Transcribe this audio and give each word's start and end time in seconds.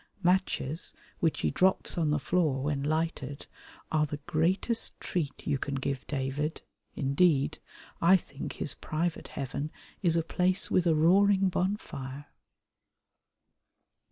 Matches, 0.23 0.95
which 1.19 1.41
he 1.41 1.51
drops 1.51 1.95
on 1.95 2.09
the 2.09 2.17
floor 2.17 2.63
when 2.63 2.81
lighted, 2.81 3.45
are 3.91 4.07
the 4.07 4.17
greatest 4.25 4.99
treat 4.99 5.45
you 5.45 5.59
can 5.59 5.75
give 5.75 6.07
David; 6.07 6.63
indeed, 6.95 7.59
I 8.01 8.17
think 8.17 8.53
his 8.53 8.73
private 8.73 9.27
heaven 9.27 9.71
is 10.01 10.15
a 10.15 10.23
place 10.23 10.71
with 10.71 10.87
a 10.87 10.95
roaring 10.95 11.49
bonfire. 11.49 12.29